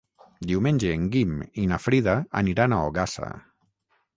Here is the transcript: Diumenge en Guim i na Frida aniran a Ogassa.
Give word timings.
Diumenge 0.51 0.93
en 0.93 1.03
Guim 1.15 1.35
i 1.65 1.65
na 1.73 1.79
Frida 1.83 2.17
aniran 2.43 2.75
a 2.75 2.81
Ogassa. 2.89 3.29